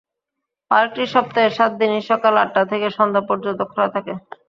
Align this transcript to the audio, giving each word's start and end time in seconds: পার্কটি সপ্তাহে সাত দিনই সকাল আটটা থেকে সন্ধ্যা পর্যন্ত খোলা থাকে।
পার্কটি 0.71 1.03
সপ্তাহে 1.13 1.49
সাত 1.57 1.71
দিনই 1.79 2.03
সকাল 2.11 2.33
আটটা 2.43 2.61
থেকে 2.71 2.87
সন্ধ্যা 2.97 3.21
পর্যন্ত 3.29 3.59
খোলা 3.71 3.87
থাকে। 3.95 4.13